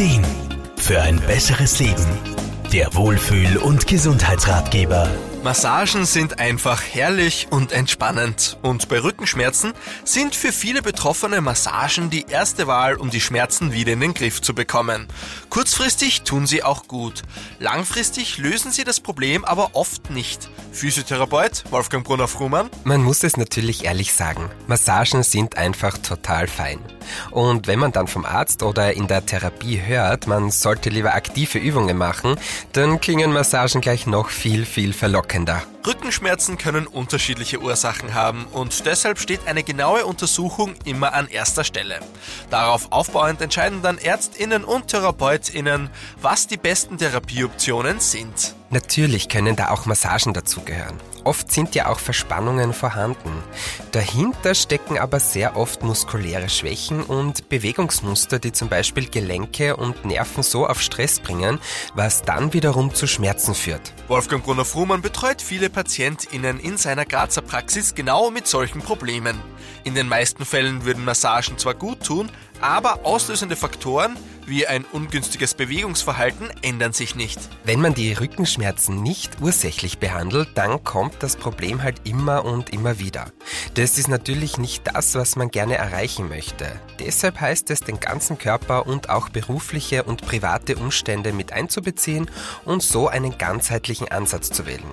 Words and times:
Ideen 0.00 0.24
für 0.78 1.02
ein 1.02 1.20
besseres 1.26 1.78
Leben. 1.78 2.06
Der 2.72 2.94
Wohlfühl- 2.94 3.58
und 3.58 3.86
Gesundheitsratgeber. 3.86 5.06
Massagen 5.42 6.04
sind 6.04 6.38
einfach 6.38 6.82
herrlich 6.82 7.46
und 7.48 7.72
entspannend. 7.72 8.58
Und 8.60 8.90
bei 8.90 9.00
Rückenschmerzen 9.00 9.72
sind 10.04 10.34
für 10.34 10.52
viele 10.52 10.82
Betroffene 10.82 11.40
Massagen 11.40 12.10
die 12.10 12.26
erste 12.28 12.66
Wahl, 12.66 12.96
um 12.96 13.08
die 13.08 13.22
Schmerzen 13.22 13.72
wieder 13.72 13.94
in 13.94 14.00
den 14.00 14.12
Griff 14.12 14.42
zu 14.42 14.54
bekommen. 14.54 15.06
Kurzfristig 15.48 16.22
tun 16.22 16.46
sie 16.46 16.62
auch 16.62 16.88
gut. 16.88 17.22
Langfristig 17.58 18.36
lösen 18.36 18.70
sie 18.70 18.84
das 18.84 19.00
Problem 19.00 19.46
aber 19.46 19.70
oft 19.72 20.10
nicht. 20.10 20.50
Physiotherapeut 20.72 21.64
Wolfgang 21.70 22.04
Brunner-Frumann. 22.04 22.68
Man 22.84 23.02
muss 23.02 23.24
es 23.24 23.38
natürlich 23.38 23.84
ehrlich 23.86 24.12
sagen. 24.12 24.50
Massagen 24.66 25.22
sind 25.22 25.56
einfach 25.56 25.96
total 25.96 26.48
fein. 26.48 26.80
Und 27.30 27.66
wenn 27.66 27.78
man 27.78 27.92
dann 27.92 28.08
vom 28.08 28.26
Arzt 28.26 28.62
oder 28.62 28.92
in 28.92 29.08
der 29.08 29.24
Therapie 29.24 29.80
hört, 29.80 30.26
man 30.26 30.50
sollte 30.50 30.90
lieber 30.90 31.14
aktive 31.14 31.58
Übungen 31.58 31.96
machen, 31.96 32.36
dann 32.72 33.00
klingen 33.00 33.32
Massagen 33.32 33.80
gleich 33.80 34.06
noch 34.06 34.28
viel, 34.28 34.66
viel 34.66 34.92
verlockender. 34.92 35.29
Kinder. 35.30 35.62
Rückenschmerzen 35.86 36.58
können 36.58 36.86
unterschiedliche 36.86 37.60
Ursachen 37.60 38.12
haben 38.12 38.46
und 38.52 38.84
deshalb 38.84 39.18
steht 39.18 39.46
eine 39.46 39.62
genaue 39.62 40.04
Untersuchung 40.04 40.74
immer 40.84 41.14
an 41.14 41.26
erster 41.28 41.64
Stelle. 41.64 42.00
Darauf 42.50 42.92
aufbauend 42.92 43.40
entscheiden 43.40 43.80
dann 43.82 43.96
Ärztinnen 43.96 44.64
und 44.64 44.88
Therapeutinnen, 44.88 45.88
was 46.20 46.46
die 46.46 46.58
besten 46.58 46.98
Therapieoptionen 46.98 48.00
sind. 48.00 48.54
Natürlich 48.68 49.28
können 49.28 49.56
da 49.56 49.70
auch 49.70 49.86
Massagen 49.86 50.32
dazugehören. 50.32 51.00
Oft 51.24 51.52
sind 51.52 51.74
ja 51.74 51.88
auch 51.88 51.98
Verspannungen 51.98 52.72
vorhanden. 52.72 53.30
Dahinter 53.92 54.54
stecken 54.54 54.98
aber 54.98 55.20
sehr 55.20 55.56
oft 55.56 55.82
muskuläre 55.82 56.48
Schwächen 56.48 57.02
und 57.02 57.48
Bewegungsmuster, 57.48 58.38
die 58.38 58.52
zum 58.52 58.68
Beispiel 58.68 59.08
Gelenke 59.08 59.76
und 59.76 60.04
Nerven 60.04 60.42
so 60.42 60.66
auf 60.66 60.80
Stress 60.80 61.20
bringen, 61.20 61.58
was 61.94 62.22
dann 62.22 62.52
wiederum 62.52 62.94
zu 62.94 63.06
Schmerzen 63.06 63.54
führt. 63.54 63.92
Wolfgang 64.08 64.44
Brunner-Frumann 64.44 65.02
betreut 65.02 65.42
viele 65.42 65.68
PatientInnen 65.70 66.60
in 66.60 66.76
seiner 66.76 67.04
Grazer 67.04 67.42
Praxis 67.42 67.94
genau 67.94 68.30
mit 68.30 68.46
solchen 68.46 68.82
Problemen. 68.82 69.40
In 69.84 69.94
den 69.94 70.08
meisten 70.08 70.44
Fällen 70.44 70.84
würden 70.84 71.04
Massagen 71.04 71.56
zwar 71.56 71.74
gut 71.74 72.04
tun, 72.04 72.30
aber 72.60 73.06
auslösende 73.06 73.56
Faktoren 73.56 74.16
wie 74.50 74.66
ein 74.66 74.84
ungünstiges 74.84 75.54
Bewegungsverhalten 75.54 76.50
ändern 76.60 76.92
sich 76.92 77.14
nicht. 77.14 77.38
Wenn 77.64 77.80
man 77.80 77.94
die 77.94 78.12
Rückenschmerzen 78.12 79.02
nicht 79.02 79.40
ursächlich 79.40 79.98
behandelt, 79.98 80.50
dann 80.54 80.84
kommt 80.84 81.22
das 81.22 81.36
Problem 81.36 81.82
halt 81.82 82.02
immer 82.04 82.44
und 82.44 82.70
immer 82.70 82.98
wieder. 82.98 83.32
Das 83.74 83.96
ist 83.96 84.08
natürlich 84.08 84.58
nicht 84.58 84.82
das, 84.92 85.14
was 85.14 85.36
man 85.36 85.50
gerne 85.50 85.76
erreichen 85.76 86.28
möchte. 86.28 86.66
Deshalb 86.98 87.40
heißt 87.40 87.70
es, 87.70 87.80
den 87.80 88.00
ganzen 88.00 88.36
Körper 88.36 88.86
und 88.86 89.08
auch 89.08 89.28
berufliche 89.28 90.02
und 90.02 90.26
private 90.26 90.76
Umstände 90.76 91.32
mit 91.32 91.52
einzubeziehen 91.52 92.30
und 92.64 92.82
so 92.82 93.08
einen 93.08 93.38
ganzheitlichen 93.38 94.08
Ansatz 94.08 94.50
zu 94.50 94.66
wählen. 94.66 94.84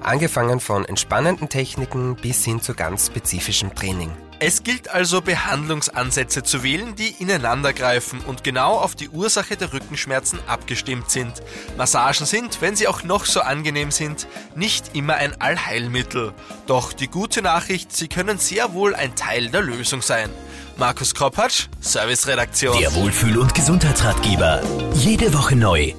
Angefangen 0.00 0.60
von 0.60 0.84
entspannenden 0.84 1.48
Techniken 1.48 2.14
bis 2.14 2.44
hin 2.44 2.60
zu 2.60 2.74
ganz 2.74 3.06
spezifischem 3.06 3.74
Training. 3.74 4.12
Es 4.40 4.62
gilt 4.62 4.88
also 4.88 5.20
Behandlungsansätze 5.20 6.44
zu 6.44 6.62
wählen, 6.62 6.94
die 6.94 7.08
ineinandergreifen 7.18 8.20
und 8.20 8.44
genau 8.44 8.78
auf 8.78 8.94
die 8.94 9.08
Ursache 9.08 9.56
der 9.56 9.72
Rückenschmerzen 9.72 10.38
abgestimmt 10.46 11.10
sind. 11.10 11.42
Massagen 11.76 12.24
sind, 12.24 12.60
wenn 12.60 12.76
sie 12.76 12.86
auch 12.86 13.02
noch 13.02 13.24
so 13.24 13.40
angenehm 13.40 13.90
sind, 13.90 14.28
nicht 14.54 14.94
immer 14.94 15.14
ein 15.16 15.40
Allheilmittel. 15.40 16.32
Doch 16.68 16.92
die 16.92 17.08
gute 17.08 17.42
Nachricht, 17.42 17.94
sie 17.96 18.06
können 18.06 18.38
sehr 18.38 18.74
wohl 18.74 18.94
ein 18.94 19.16
Teil 19.16 19.48
der 19.48 19.62
Lösung 19.62 20.02
sein. 20.02 20.30
Markus 20.76 21.16
Kropatsch, 21.16 21.66
Serviceredaktion. 21.80 22.78
Der 22.78 22.94
Wohlfühl- 22.94 23.38
und 23.38 23.52
Gesundheitsratgeber. 23.56 24.62
Jede 24.94 25.34
Woche 25.34 25.56
neu. 25.56 25.94